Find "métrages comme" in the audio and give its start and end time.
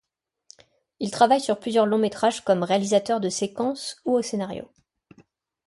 1.99-2.63